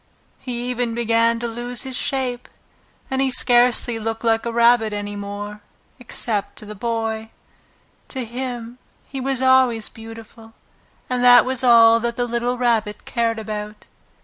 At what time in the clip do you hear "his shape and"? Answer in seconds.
1.83-3.21